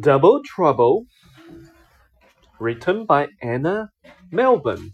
[0.00, 1.06] Double Trouble,
[2.60, 3.90] written by Anna
[4.32, 4.92] Milbourne,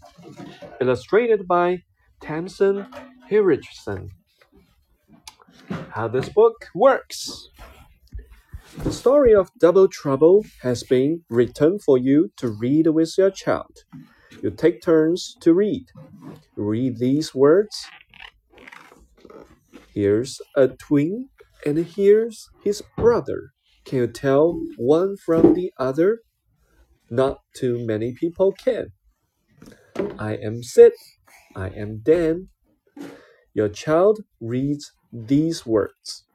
[0.81, 1.83] illustrated by
[2.21, 2.87] Tamsin
[3.29, 4.09] Hinrichsen.
[5.91, 7.49] How this book works.
[8.83, 13.79] The story of Double Trouble has been written for you to read with your child.
[14.41, 15.87] You take turns to read.
[16.55, 17.85] Read these words.
[19.93, 21.29] Here's a twin,
[21.65, 23.51] and here's his brother.
[23.85, 26.19] Can you tell one from the other?
[27.09, 28.87] Not too many people can.
[30.17, 30.93] I am Sid.
[31.55, 32.49] I am Dan.
[33.53, 36.25] Your child reads these words.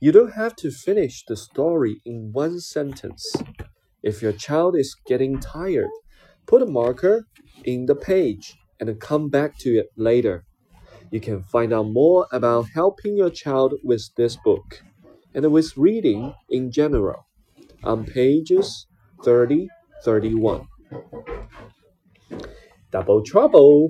[0.00, 3.24] You don't have to finish the story in one sentence.
[4.02, 5.90] If your child is getting tired,
[6.46, 7.26] put a marker
[7.64, 10.44] in the page and come back to it later.
[11.10, 14.82] You can find out more about helping your child with this book
[15.34, 17.26] and with reading in general
[17.84, 18.86] on pages
[19.24, 19.68] 30
[20.04, 20.68] 31.
[22.90, 23.88] Double trouble.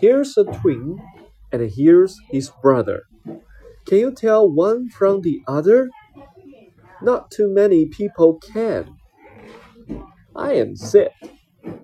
[0.00, 0.98] Here's a twin,
[1.52, 3.04] and here's his brother.
[3.86, 5.90] Can you tell one from the other?
[7.02, 8.96] Not too many people can.
[10.36, 11.10] I am Sid.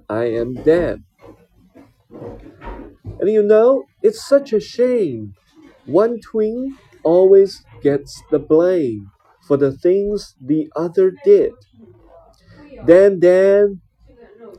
[0.08, 1.04] I am Dan.
[2.10, 5.34] And you know, it's such a shame.
[5.86, 9.10] One twin always gets the blame
[9.46, 11.52] for the things the other did.
[12.86, 13.80] Dan, Dan,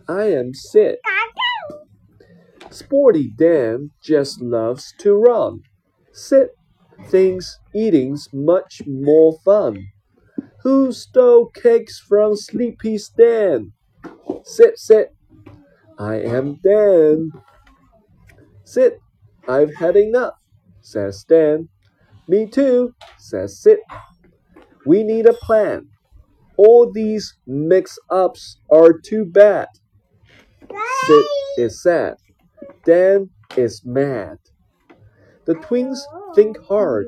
[0.07, 0.97] I am Sid.
[2.71, 5.61] Sporty Dan just loves to run.
[6.11, 6.49] Sit
[7.07, 9.87] thinks eating's much more fun.
[10.63, 13.71] Who stole cakes from Sleepy Stan?
[14.43, 15.15] Sit, sit.
[15.99, 17.31] I am Dan.
[18.63, 18.99] Sit.
[19.49, 20.35] I've had enough,
[20.81, 21.67] says Dan.
[22.27, 23.79] Me too, says Sid.
[24.85, 25.89] We need a plan.
[26.57, 29.67] All these mix ups are too bad.
[31.05, 31.25] Sid
[31.57, 32.15] is sad.
[32.85, 34.37] Dan is mad.
[35.45, 36.05] The twins
[36.35, 37.07] think hard.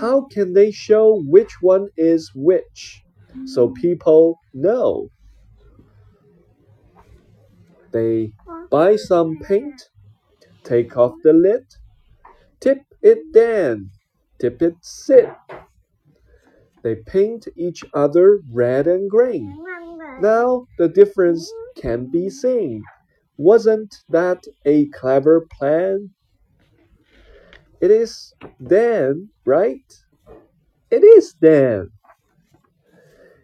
[0.00, 3.02] How can they show which one is which
[3.46, 5.08] so people know?
[7.96, 8.32] They
[8.70, 9.88] buy some paint,
[10.64, 11.64] take off the lid,
[12.60, 13.88] tip it Dan,
[14.38, 15.30] tip it Sid.
[16.82, 19.64] They paint each other red and green.
[20.20, 22.82] Now the difference can be seen.
[23.38, 26.10] Wasn't that a clever plan?
[27.80, 29.90] It is Dan, right?
[30.90, 31.92] It is Dan.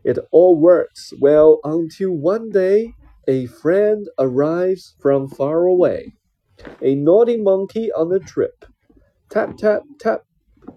[0.05, 2.93] It all works well until one day
[3.29, 6.15] a friend arrives from far away.
[6.81, 8.65] A naughty monkey on a trip.
[9.31, 10.23] Tap, tap, tap.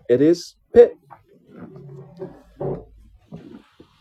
[0.09, 0.93] It is Pip.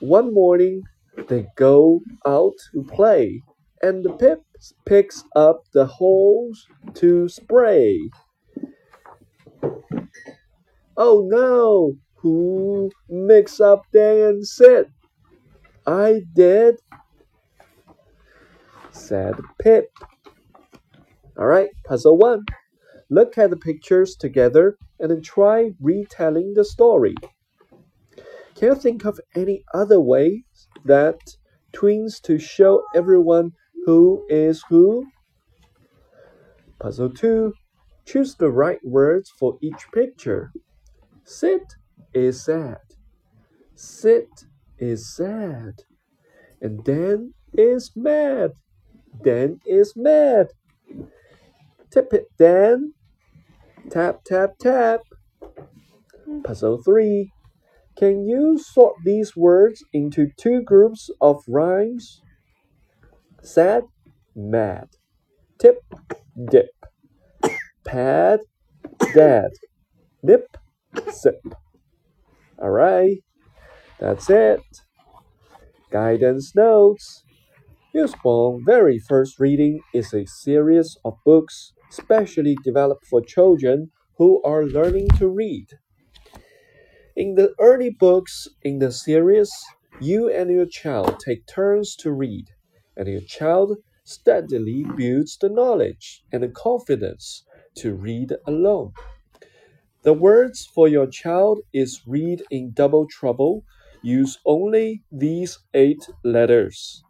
[0.01, 0.83] One morning,
[1.29, 3.43] they go out to play,
[3.83, 4.43] and the Pip
[4.85, 8.11] picks up the holes to spray.
[10.97, 11.97] Oh no!
[12.17, 14.87] Who mixed up Dan and Sid?
[15.87, 16.77] I did,
[18.95, 19.91] said Pip.
[21.37, 22.45] All right, puzzle one.
[23.11, 27.15] Look at the pictures together and then try retelling the story.
[28.55, 31.19] Can you think of any other ways that
[31.73, 33.53] twins to show everyone
[33.85, 35.07] who is who?
[36.79, 37.53] Puzzle 2.
[38.07, 40.53] Choose the right words for each picture.
[41.25, 41.75] Sit
[42.13, 42.79] is sad.
[43.75, 44.29] Sit
[44.79, 45.83] is sad.
[46.61, 48.53] And Dan is mad.
[49.23, 50.49] Dan is mad.
[51.91, 52.95] Tip it, Dan.
[53.91, 55.01] Tap, tap, tap.
[56.43, 57.31] Puzzle 3.
[57.97, 62.21] Can you sort these words into two groups of rhymes?
[63.43, 63.85] Sad,
[64.35, 64.89] mad.
[65.59, 65.79] Tip,
[66.51, 66.71] dip.
[67.85, 68.41] Pad,
[69.15, 69.51] dad.
[70.23, 70.57] Nip,
[71.13, 71.41] sip.
[72.61, 73.19] All right,
[74.01, 74.63] that's it.
[75.91, 77.23] Guidance notes.
[77.97, 84.67] Usborne Very First Reading is a series of books specially developed for children who are
[84.67, 85.69] learning to read.
[87.15, 89.53] In the early books in the series,
[90.01, 92.47] you and your child take turns to read,
[92.97, 97.45] and your child steadily builds the knowledge and the confidence
[97.77, 98.93] to read alone.
[100.03, 103.65] The words for your child is read in double trouble.
[104.03, 107.05] Use only these eight letters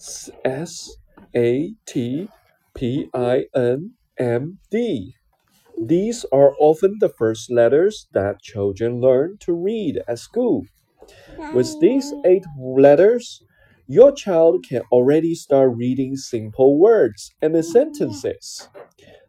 [0.00, 0.96] S
[1.36, 2.28] A T
[2.74, 5.14] P I N M D.
[5.78, 10.64] These are often the first letters that children learn to read at school.
[11.52, 13.42] With these eight letters,
[13.86, 18.68] your child can already start reading simple words and sentences.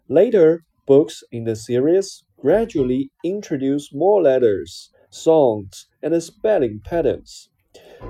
[0.08, 7.50] Later, books in the series gradually introduce more letters, songs, and spelling patterns,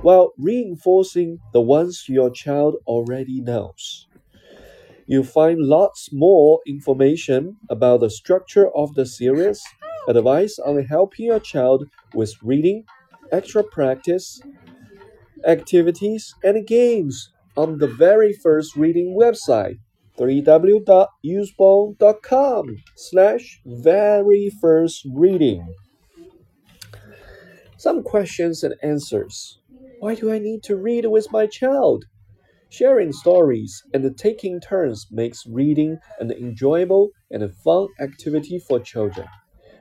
[0.01, 4.07] while reinforcing the ones your child already knows.
[5.07, 9.61] You'll find lots more information about the structure of the series,
[10.07, 12.85] advice on helping your child with reading,
[13.31, 14.41] extra practice,
[15.45, 19.77] activities, and games on the very first reading website
[20.17, 25.73] www.usborne.com slash very first reading.
[27.77, 29.60] Some questions and answers.
[30.01, 32.03] Why do I need to read with my child?
[32.69, 39.27] Sharing stories and taking turns makes reading an enjoyable and fun activity for children.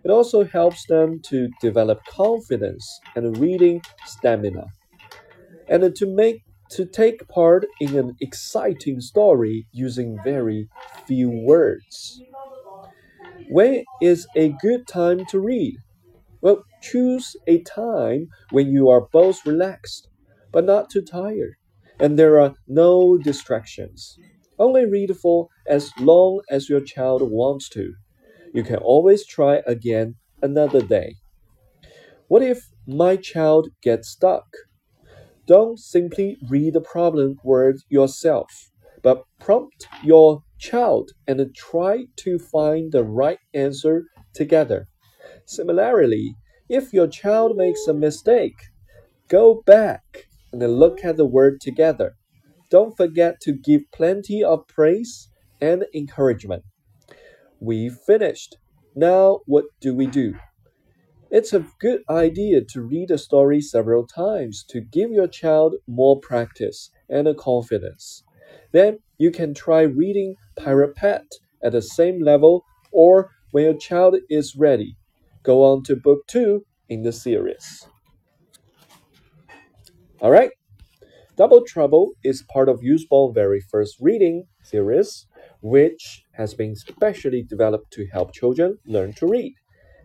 [0.05, 4.67] It also helps them to develop confidence and reading stamina
[5.69, 10.69] and to make to take part in an exciting story using very
[11.07, 12.23] few words.
[13.51, 15.77] When is a good time to read?
[16.43, 20.09] Well, choose a time when you are both relaxed
[20.53, 21.55] but not too tired
[22.01, 24.19] and there are no distractions.
[24.59, 27.93] Only read for as long as your child wants to.
[28.55, 31.15] You can always try again another day.
[32.29, 34.47] What if my child gets stuck?
[35.47, 38.51] Don't simply read the problem word yourself,
[39.03, 44.05] but prompt your child and try to find the right answer
[44.35, 44.87] together.
[45.47, 46.35] Similarly,
[46.69, 48.57] if your child makes a mistake,
[49.29, 50.10] go back
[50.53, 52.17] and look at the word together.
[52.71, 55.29] Don't forget to give plenty of praise
[55.61, 56.65] and encouragement.
[57.61, 58.57] We finished.
[58.97, 60.35] Now, what do we do?
[61.31, 66.19] It's a good idea to read a story several times to give your child more
[66.21, 68.25] practice and confidence.
[68.73, 71.27] Then you can try reading Pirate Pet
[71.63, 74.97] at the same level or when your child is ready.
[75.45, 77.87] Go on to book two in the series.
[80.21, 80.51] All right.
[81.37, 85.27] Double Trouble is part of Usborne very first reading series,
[85.63, 89.55] which has been specially developed to help children learn to read.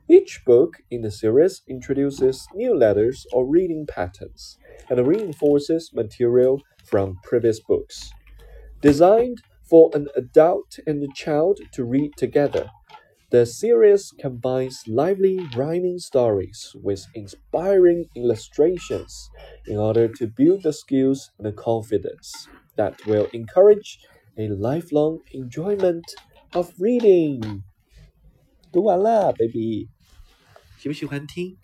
[0.09, 4.57] Each book in the series introduces new letters or reading patterns
[4.89, 8.09] and reinforces material from previous books.
[8.81, 9.39] Designed
[9.69, 12.69] for an adult and a child to read together,
[13.31, 19.31] the series combines lively rhyming stories with inspiring illustrations
[19.66, 23.98] in order to build the skills and confidence that will encourage
[24.37, 26.04] a lifelong enjoyment
[26.54, 27.62] of reading.
[28.72, 29.88] 读完了，baby。
[30.78, 31.56] 喜不喜欢听？